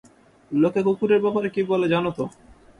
[0.51, 2.23] লোকে কুকুরের ব্যাপারে কী বলে জানো তো?